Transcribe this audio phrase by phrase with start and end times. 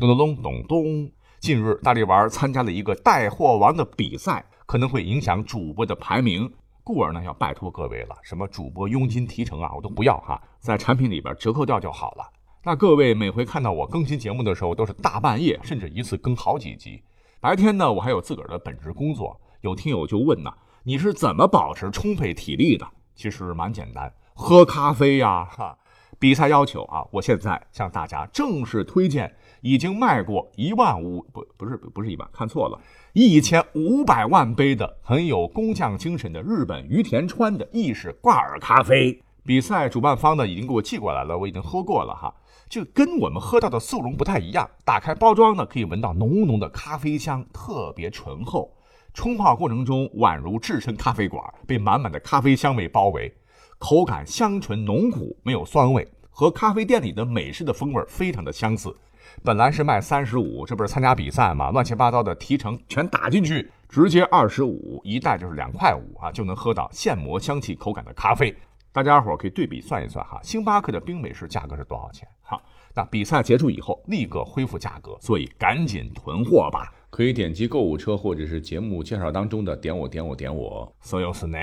[0.00, 1.10] 咚咚咚咚咚。
[1.40, 6.50] 近日，大力丸参加了一个带货王的比赛，可能会影响主播的排名，
[6.82, 12.24] 故而呢，要拜托各位了，什么主播佣金提成啊，我都不要哈，在产品里边折扣掉就好了。
[12.64, 17.02] 那各位每回看到我更新节目的时候，都是大半夜，甚至一次更好几集。
[17.38, 19.38] 白天呢，我还有自个儿的本职工作。
[19.60, 20.50] 有听友就问呢，
[20.82, 22.86] 你是怎么保持充沛体力的？
[23.14, 25.76] 其实蛮简单，喝咖啡呀，哈。
[26.20, 32.78] 比赛要求啊，我现在向大家正式推荐已经卖过一万五不不是不是一万，看错了，
[33.14, 39.18] 一千五百万杯的很有工匠精神的日本于田川的意式挂耳咖啡。
[39.46, 42.34] 比赛主办方呢已经给我寄过来了，我已经喝过了哈，
[42.68, 44.68] 就跟我们喝到的速溶不太一样。
[44.84, 48.76] 打开包装呢，可以闻到浓浓的咖啡香，特别醇厚。
[49.14, 53.34] 冲泡过程中宛如置身咖啡馆，被满满的咖啡香味包围。
[53.80, 58.94] 口感香醇浓苦，没有酸味，和咖啡店里的美式的风味非常的相似。
[59.42, 61.70] 本来是卖三十五，这不是参加比赛嘛？
[61.70, 68.54] 乱七八糟的提成全打进去，直接二十五一袋就是两块五啊，就能喝到现磨香气口感的咖啡。
[68.92, 72.28] 大家伙儿可以对比算一算哈，星巴克的冰美式价格是多少钱？
[72.42, 72.60] 哈，
[72.94, 76.92] 那比赛结束以后立刻恢复价格，所以赶紧囤货吧。
[77.08, 80.92] 可以点击购物车或者是节目介绍当中的点我点我点我。
[81.00, 81.58] 所有是呢。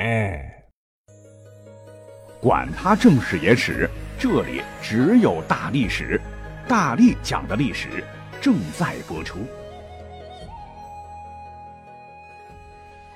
[2.40, 6.22] 管他正史野史，这里只有大历史，
[6.68, 8.04] 大力讲的历史
[8.40, 9.40] 正在播出。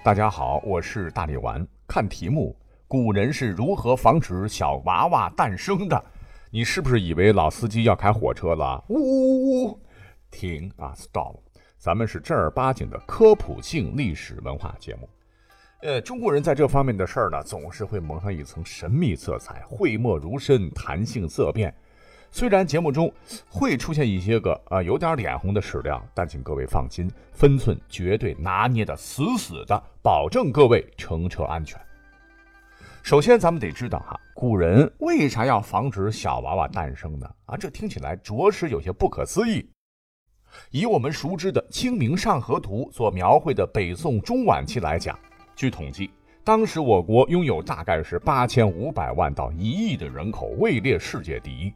[0.03, 1.65] 大家好，我是大力丸。
[1.87, 2.55] 看题目，
[2.87, 6.03] 古人是如何防止小娃娃诞生的？
[6.49, 8.83] 你是不是以为老司机要开火车了？
[8.89, 9.79] 呜呜呜！
[10.31, 11.35] 停啊，stop！
[11.77, 15.07] 咱们是正儿八经的科普性历史文化节目。
[15.83, 21.73] 呃，中国人在这方面的事儿呢，总是会蒙上一层神秘色彩，讳莫如深，谈性色变。
[22.29, 23.11] 虽然节目中
[23.49, 31.81] 会出现一些个啊有点脸红的史料，但请各位放心，分寸绝对拿捏的死死的，保证各位乘车安全。
[33.01, 37.27] 首先，咱们得知道哈，古人为啥要防止小娃娃诞生呢？
[37.45, 39.67] 啊，这听起来着实有些不可思议。
[40.69, 45.17] 以我们熟知的《清明上河图》所描绘的北宋中晚期来讲。
[45.55, 46.09] 据统计，
[46.43, 51.71] 当时我国拥有大概是八千五百万到一亿的人口，位列世界第一。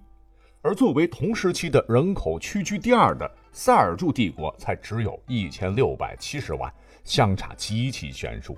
[0.61, 8.57] 而作为同时期的人口屈居第二的塞尔柱帝国，才只有一千六百七十万，相差极其悬殊。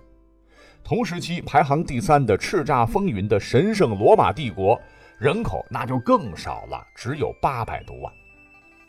[0.81, 4.79] 同时期排行第三的叱咤风云的神圣罗马帝国，
[5.19, 8.13] 人口那就更少了，只有八百多万。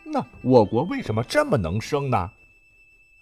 [0.05, 2.31] 那我国为什么这么能生呢？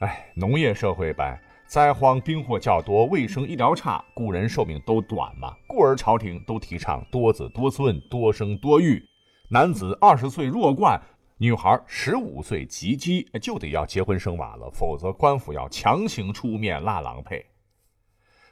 [0.00, 1.40] 哎，农业社会呗。
[1.66, 9.04] 灾荒兵祸较多，卫生医疗差，故人寿命都短嘛，故而朝廷都提倡多子多孙、多生多育。
[9.48, 11.00] 男子二十岁弱冠，
[11.38, 17.44] 女孩十五岁及笄，就得要结婚生娃了，否则官府要强行出面拉郎配。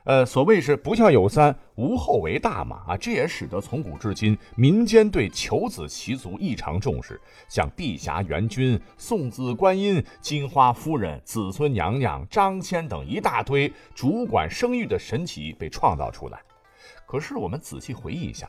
[0.05, 16.39] 呃，所谓是不孝有三，无后为大嘛啊，这也使得从古至今民间对求子习俗异常重视，像碧霞元君、送子观音、金花夫人、子孙娘娘、张骞等一大堆主管生育的神奇被创造出来。
[17.07, 18.47] 可是我们仔细回忆一下，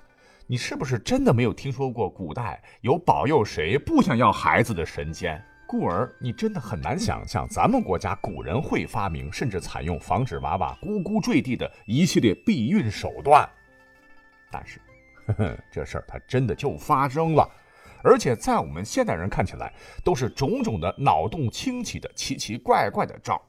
[0.48, 5.42] 你是不是真的没有听说过古代有保佑谁不想要孩子的神仙？
[5.68, 13.48] 故而，你真的很难想象咱们国家古人会发明甚至采用防止娃娃咕咕坠地的一系列避孕手段。
[14.52, 14.80] 但是，
[15.26, 17.50] 呵呵，这事儿它真的就发生了，
[18.04, 19.74] 而且在我们现代人看起来，
[20.04, 23.42] 都是种种的脑洞清奇的奇奇怪怪的招。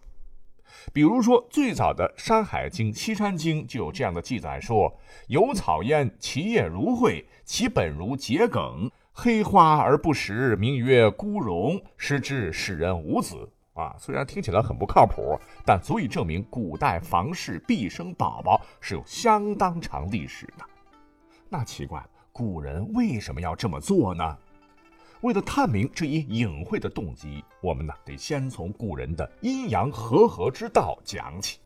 [0.93, 8.91] 比如说，最早的《山海经·西山经》就有这样的记载：说有草焉，其叶如蕙，其本如桔梗。
[9.19, 13.51] 黑花而不实，名曰孤荣，失之使人无子。
[13.73, 20.65] 啊，虽然听起来很不靠谱，但足以证明古代房事必生宝宝是有相当长历史的。
[21.49, 24.37] 那奇怪，古人为什么要这么做呢？
[25.23, 31.59] 为了探明这一隐晦的动机，我们呢得先从古人的阴阳和合之道讲起。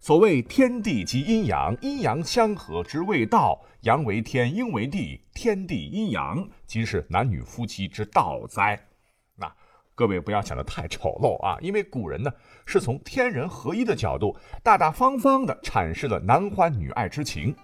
[0.00, 3.60] 所谓天地即阴阳，阴阳相合之谓道。
[3.82, 8.88] 阳为天，阴为地，天地阴阳，即是男女夫妻之道哉。
[9.36, 9.52] 那
[9.94, 12.30] 各位不要想得太丑陋啊，因为古人呢
[12.66, 17.54] 是从天人合一的角度，大大方方的阐释了男欢女爱之情。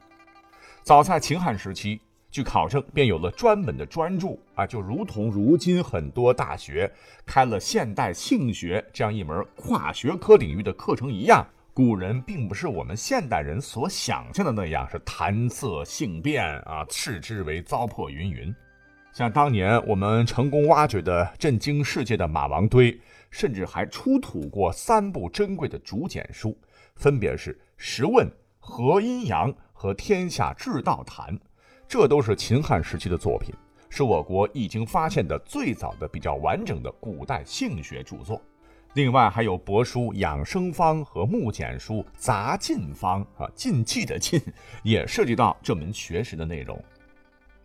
[0.82, 2.00] 早在秦汉时期，
[2.30, 6.92] 据考证便有了专门的专著啊，就如同如今很多大学
[7.26, 11.44] 开了现代性学这样一门跨学科领域的课程一样。
[11.74, 18.54] 古人并不是我们现代人所想象的那样，是谈色性变啊，视之为糟粕云云。
[19.10, 26.54] 像当年我们成功挖掘的震惊世界的马王堆，甚至还出土过三部珍贵的竹简书，
[26.94, 28.26] 分别是《十问》
[28.58, 31.34] 《和阴阳》和《天下至道谈》，
[31.88, 33.54] 这都是秦汉时期的作品，
[33.88, 38.38] 是我国已经发现的最早的比较完整的古代性学著作。
[38.94, 44.38] 另外还有帛书《养生方》和木简书《杂禁方》啊，禁忌的禁
[44.82, 46.78] 也涉及到这门学识的内容。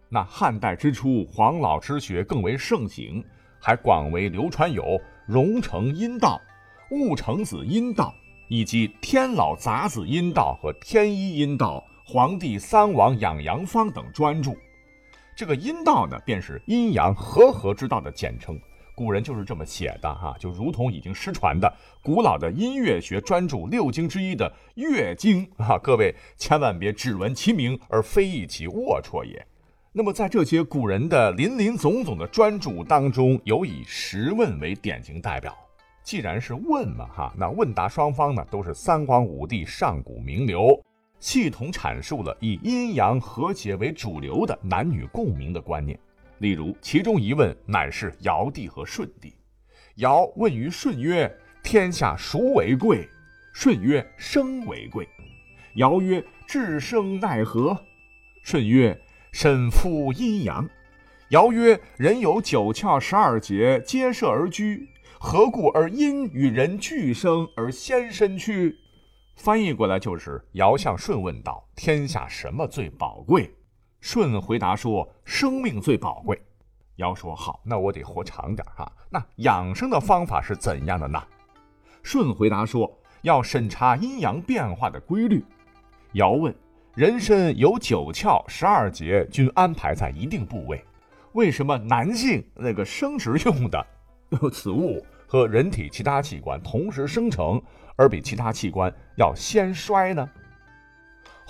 [0.07, 3.21] 那汉代之初，黄老之学更为盛行，
[3.59, 6.39] 还广为流传有荣成阴道、
[6.91, 8.15] 戊成子阴道，
[8.47, 14.53] 以及天老杂子阴道和天一阴道、黄帝三王养阳方等专著。
[15.35, 18.57] 这个阴道呢，便是阴阳和合之道的简称。
[18.97, 21.71] 古人就是这么写的哈，就如同已经失传的
[22.01, 29.45] 古老的音乐学专著六经之一的《乐经》啊，各位千万别只闻其名而非议其龌龊也。
[29.91, 35.55] 那么在这些古人的林林总总的专著当中，有以《时问》为典型代表。
[36.01, 40.75] 既然是问嘛哈，那问答双方呢都是三皇五帝上古名流，
[41.19, 45.99] 系统阐述了以阴阳和谐为主流的男女共鸣的观念。
[46.39, 49.33] 例如，其中一问乃是尧帝和舜帝。
[49.95, 53.09] 尧问于舜曰：“天下孰为贵？”
[53.53, 55.07] 舜曰：“生为贵。”
[55.75, 57.75] 尧曰：“至生奈何？”
[58.43, 58.99] 舜曰
[59.33, 60.69] ：“身夫阴阳。”
[61.29, 64.87] 尧曰：“人有九窍十二节，皆摄而居，
[65.19, 68.75] 何故而阴与人俱生而先身躯？”
[69.35, 73.51] 翻译过来就是：尧向舜问道：“天下什么最宝贵？”
[74.07, 76.41] 舜回答说：“生命最宝贵。”
[76.95, 78.89] 尧说：“好，那我得活长点哈。
[79.09, 81.21] 那养生的方法是怎样的呢？”
[82.03, 82.89] 舜回答说
[83.23, 85.43] ：“要审查阴阳变化的规律。”
[86.15, 86.55] 尧问
[86.95, 90.81] ：“人身有九窍十二节，均安排在一定部位，
[91.33, 93.85] 为什么男性那个生殖用的
[94.53, 97.61] 此物和人体其他器官同时生成，
[97.97, 100.29] 而比其他器官要先衰呢？”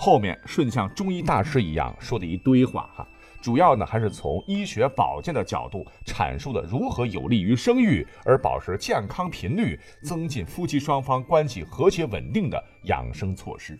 [0.00, 3.06] 后面顺像中医大师一样说的一堆话哈，
[3.42, 13.76] 主要呢还是从医学保健的角度阐述了如何有利于生育而保持健康频率、增进夫妻双方关系和谐稳定的养生措施。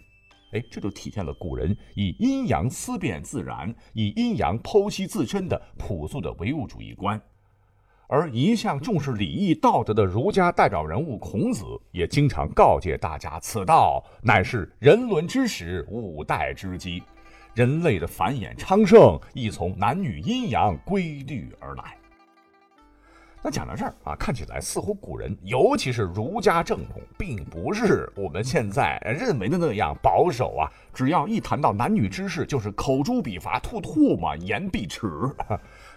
[0.53, 7.21] 哎，这就体现了古人以阴阳思辨自然、以阴阳剖析自身的朴素的唯物主义观。
[8.11, 11.63] 而一向重视礼义道德的儒家代表人物孔子，
[11.93, 17.03] 也经常告诫大家：此道乃是人伦之始，五代之基。
[17.55, 21.97] 人类的繁衍昌盛，亦从男女阴阳规律而来。
[23.43, 30.71] 那讲到这儿啊，看起来似乎古人，尤其是儒家正统，并不是我们现在认为的那样保守啊。
[30.95, 35.07] 只要一谈到男女之事，就是口诛笔伐、吐唾沫、言必耻。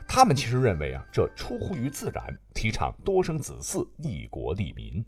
[0.07, 5.03] 他们其实认为啊，这出乎于自然，提倡多生子嗣、利国利民。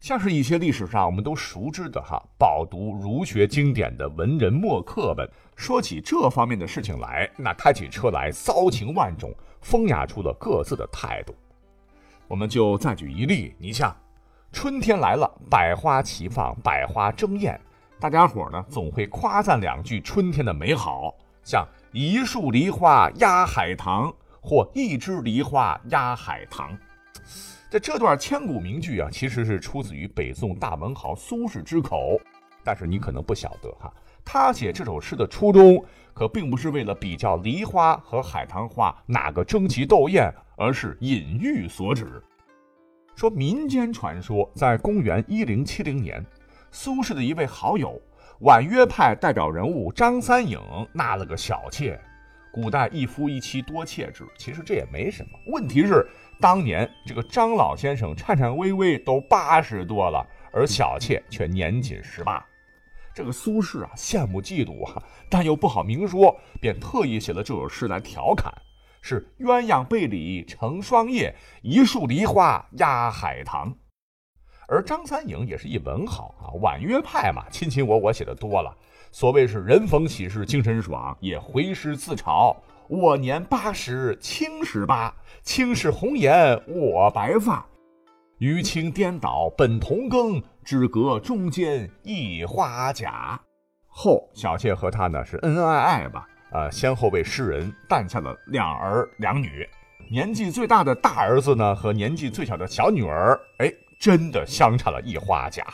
[0.00, 5.26] 像是一些历史上我们都熟知的哈，饱读儒学经典的文人墨客们，
[5.56, 11.34] 说起这方面的事情来，那开起车来骚情万种，风雅出了各自的态度。
[12.28, 13.96] 我们就再举一例，你像
[14.52, 17.58] 春天来了，百花齐放，百花争艳，
[17.98, 24.14] 大家伙呢总会夸赞两句春天的美好，像一树梨花压海棠。
[24.46, 26.76] 或一枝梨花压海棠，
[27.70, 32.20] 这这段千古名句啊，其实是出自于北宋大文豪苏轼之口。
[32.62, 33.90] 但是你可能不晓得哈，
[34.22, 35.82] 他写这首诗的初衷
[36.12, 42.22] 可并不是为了比较梨花和海棠花哪个争奇斗艳，而是隐喻所指。
[43.16, 46.22] 说民间传说，在公元一零七零年，
[46.70, 47.98] 苏轼的一位好友，
[48.40, 50.60] 婉约派代表人物张三影
[50.92, 51.98] 纳了个小妾。
[52.54, 55.30] 古代一夫一妻多妾制，其实这也没什么。
[55.48, 56.06] 问题是，
[56.38, 62.46] 当年这个张老先生颤颤巍巍都八十多了，而小妾却年仅十八。
[63.12, 68.52] 这个苏轼啊，羡慕嫉妒啊，但又不好明说，便特意写了这首诗来调侃：
[69.02, 73.76] 是鸳鸯被里成双夜，一树梨花压海棠。
[74.68, 78.72] 而张三影也是一文豪啊，婉约派嘛，卿卿我我写的多了。
[79.14, 82.52] 所谓是人逢喜事精神爽，也回诗自嘲。
[82.88, 87.64] 我年八十青十八，青是红颜我白发，
[88.38, 93.40] 余情颠倒本同庚，只隔中间一花甲。
[93.86, 99.64] 后小妾和他呢是恩恩爱爱吧，呃，先后为诗人诞下了两儿两女。
[100.10, 105.64] 年纪最大的大儿子呢和年纪最小的小女儿，哎，真的相差了一花甲。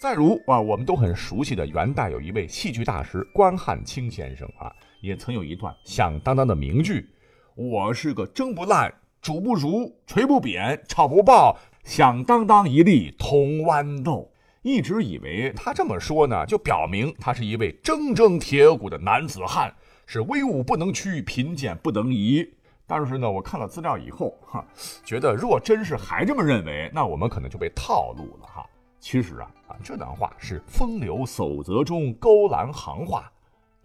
[0.00, 7.06] 再如啊，我们都很熟悉的元代有一位戏剧大师关汉卿先生啊，也曾有一段响当当的名句
[7.54, 8.90] ：“我是个蒸不烂、
[9.20, 11.54] 煮不熟、捶不扁、炒不爆、
[11.84, 14.32] 响当当一粒铜豌豆。
[14.62, 19.70] 一直以为他这么说呢，就表明他是一位铮铮铁骨的男子汉，
[20.06, 22.50] 是威武不能屈、贫贱不能移。
[22.86, 24.64] 但是呢，我看了资料以后，哈，
[25.04, 28.66] 觉得若真是还这么认为，那我们可能就被套路了哈。
[29.00, 33.32] 其实啊啊，这段话是风流守则中勾栏行话，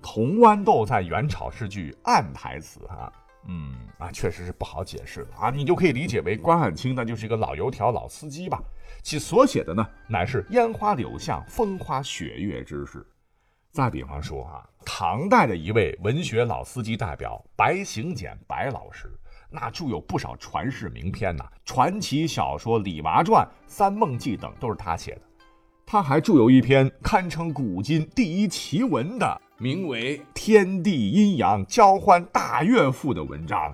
[0.02, 3.12] 铜豌豆在元朝是句暗台词啊。
[3.48, 8.60] 嗯啊，确实是不好解释的啊，你就可以理解为关汉卿那就是一个老油条、老司机吧。
[9.04, 13.06] 其所写的呢，乃是烟花柳巷、风花雪月之事。
[13.72, 19.12] 再比方说啊，唐代的一位文学老司机代表白行简白老师，
[19.56, 25.22] 那著有不少传世名篇呐，传奇小说《李娃传》《三梦记》等都是他写的。
[25.86, 29.42] 他还著有一篇堪称古今第一奇文的。
[29.58, 33.74] 名为《天地阴阳交欢大乐赋》的文章，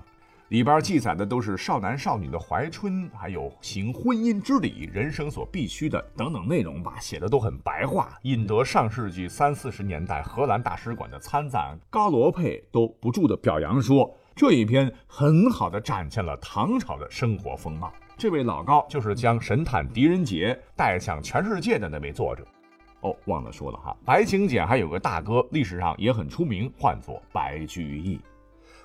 [0.50, 17.92] 里边记载的都是少男少女的怀春，还有行婚姻之礼、人生所必须的等等内容吧，写的都很白话，引得上世纪三四十年代荷兰大使馆的参赞高罗佩都不住的表扬说，这一篇很好的展现了唐朝的生活风貌。
[18.16, 22.46] 这位老高就是将神探狄仁杰带向全世界的那位作者。
[23.00, 28.20] 哦，忘了说了哈，白景简还有个大哥，历史上也很出名，唤作白居易。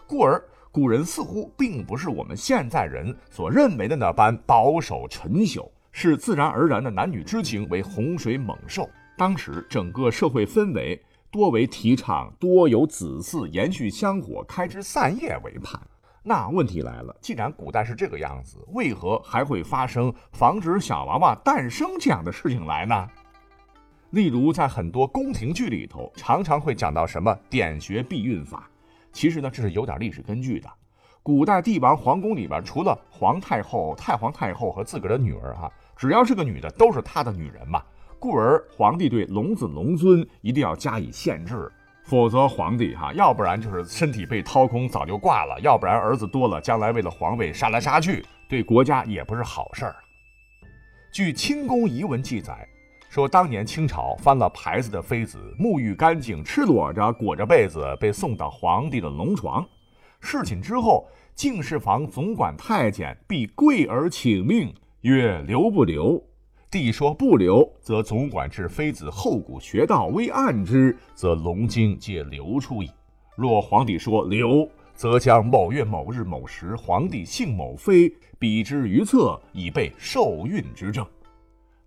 [0.07, 8.89] 故而古人似乎并不是我们现在人所认为的那般保守陈朽，视自然而然的男女之情为洪水猛兽。
[9.15, 10.99] 当时整个社会氛围
[11.37, 15.79] 多为提倡多有子嗣，延续香火，开枝散叶为盼。
[16.23, 23.07] 那问题来了，既然古代是这个样子，为何还会发生防止小娃娃诞生这样的事情来呢？
[24.09, 28.67] 例如，在很多宫廷剧里头，常常会讲到什么点穴避孕法。
[29.13, 30.67] 其实呢，这是有点历史根据的。
[31.21, 37.83] 古代帝王皇宫里边，除了皇太后、太皇太后和自个儿的女儿哈，只要是个女的，都是他的女人嘛。
[38.19, 41.71] 故而皇帝对龙子龙孙一定要加以限制，
[42.03, 49.95] 否则皇帝哈，要不然就是身体被掏空早就挂了，要不然儿子多了，将来为了皇位杀来杀去，对国家也不是好事儿。
[51.11, 52.67] 据清宫遗文记载。
[53.09, 59.65] 说当年清朝翻了牌子的妃子沐浴干净，赤裸着裹着被子被送到皇帝的龙床。
[60.19, 66.21] 侍寝之后，敬事房总管太监必跪而请命，曰：“留不留？”
[66.69, 72.91] 帝说：“不留，则总管至妃子后骨穴道微按之，则龙精皆流出矣。
[73.37, 81.07] 若皇帝说留，则将某月某日某时皇帝姓某妃，比之于侧，以备受孕之证。”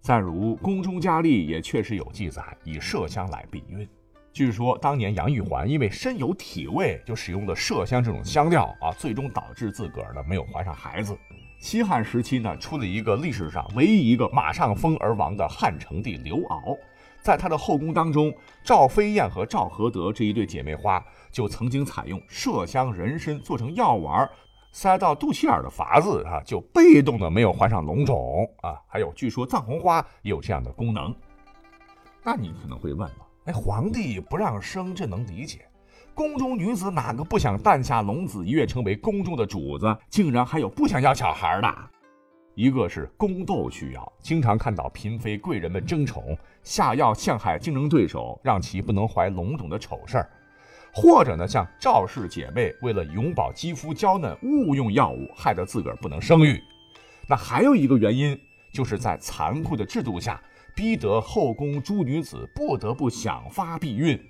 [0.00, 3.87] 再如宫中佳丽也确实有记载，以麝香来避孕。
[4.32, 11.14] 据说当年杨玉环因为身有体味，就使用了麝香这种香料啊，最终导致自个儿呢没有怀上孩子。
[11.61, 16.76] 西汉时期呢，出了一个历史上唯一一个马上封而亡的汉成帝刘骜，
[17.21, 24.29] 在他的后宫当中，赵飞燕和赵合德这一对姐妹花就曾经采用麝香人参做成药丸。
[24.73, 28.81] 塞到肚脐眼的法子啊，就被动的没有患上龙种啊。
[28.88, 31.14] 还有，据说藏红花有这样的功能。
[32.25, 35.67] 那你可能会问了，哎，皇帝不让生，这能理解。
[36.14, 39.97] 宫中女子哪个不想诞下龙子，一跃成为宫中的主子？
[40.09, 41.75] 竟然还有不想要小孩的。
[42.55, 50.31] 一个是宫斗需要，经常看到嫔妃贵人们争宠，下药陷害竞争对手，让其不能怀龙种的丑事儿。
[50.93, 56.61] 或者呢，像赵氏姐妹为了永葆肌肤娇嫩，误用药物，害得自个儿不能生育。
[57.29, 58.38] 那还有一个原因，
[58.75, 60.43] 就是在残酷的制度下，
[60.75, 64.21] 逼得后宫诸女子不得不想发避孕。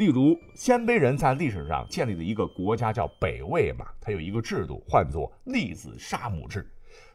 [0.00, 6.66] 例如，鲜卑人在历史上建立的一个国家叫北魏嘛，它有一个制度，唤作立子杀母制。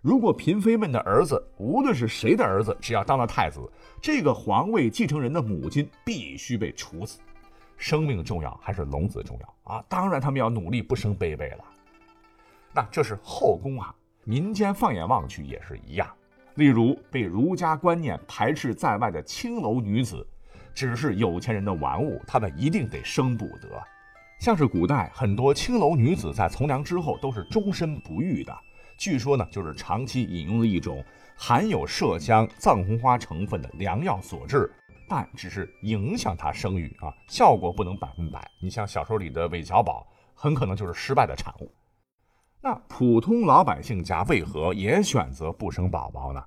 [0.02, 3.60] 如果嫔妃们的儿子，无论是谁的儿子，只要当了太子，
[4.00, 7.20] 这个皇位继承人的母亲必须被处死。
[7.76, 9.84] 生命重要还是龙子重要啊？
[9.90, 11.66] 当然，他们要努力不生贝贝了。
[12.72, 16.08] 那这是后宫啊，民间放眼望去也是一样。
[16.54, 20.26] 例如，被儒家观念排斥在外的青楼女子，
[20.76, 23.82] 只是有钱人的玩物，他们一定得生不得。
[24.38, 28.54] 像是古代很多青楼女子在从良之后都是终身不育的，
[28.98, 31.04] 据说呢，就是长期饮用了一种
[31.38, 34.70] 含有麝香、藏红花成分的良药所致。
[35.08, 38.46] 但只是影响她生育啊，效果不能百分百。
[38.60, 41.72] 你像小说里的韦小宝，很可能就是失败的产物。
[42.60, 46.44] 那普通老百姓家为何也选择不生宝宝呢？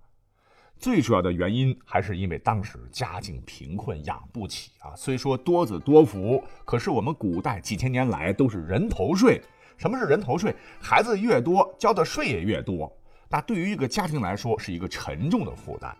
[0.78, 4.94] 最主要的原因还是因为当时家境贫困，养不起啊。
[4.96, 9.42] 虽说多子多福，可是我们古代几千年来都是人头税，
[9.76, 10.54] 什么是人头税？
[10.80, 12.90] 孩子越多，交的税也越多。
[13.28, 15.94] 那对于一个家庭来说，是一个沉重的负担。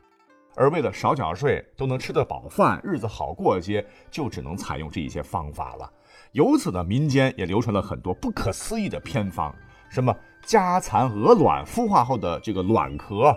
[0.54, 5.92] 而为了少缴税，都能吃得饱饭，日子好过一些，就只能采用这一些方法了。
[6.32, 9.54] 由此呢，民间也流传了很多不可思议的偏方，
[9.88, 13.37] 什么家蚕鹅卵孵化后的这个卵壳，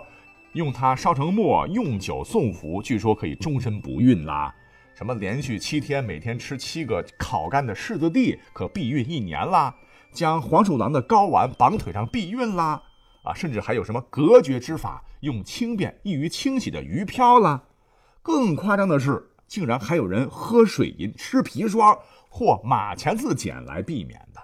[0.52, 4.54] 用它烧成末，用酒送服，据说可以终身不孕啦。
[4.94, 9.74] 什么连续七天每天吃七个烤干的柿子蒂，可避孕一年啦。
[10.12, 12.82] 将黄鼠狼的睾丸绑腿上避孕啦。
[13.24, 17.62] 啊，甚至还有什么隔绝之法，用轻便易于清洗的鱼漂啦。
[18.20, 21.96] 更夸张的是，竟然还有人喝水银、吃砒霜
[22.28, 24.40] 或马钱子碱来避免的。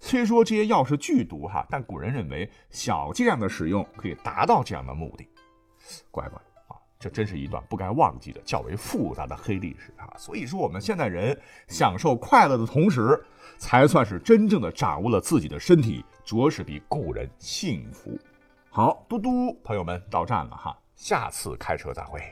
[0.00, 5.28] 虽说这些药是剧毒哈，但古人认为小剂量的使用可以达到这样的目的。
[6.10, 10.12] 乖乖啊，这真是一段不该忘记的较为复杂的黑历史啊！
[10.16, 13.22] 所以说，我们现代人享受快乐的同时，
[13.58, 16.04] 才算是真正的掌握了自己的身体。
[16.24, 18.16] 着实比古人幸福。
[18.70, 22.22] 好，嘟嘟，朋友们到站了哈，下次开车再会。